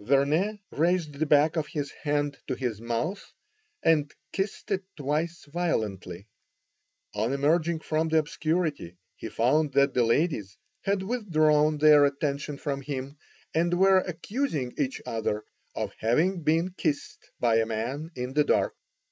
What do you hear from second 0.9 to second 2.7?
the back of his hand to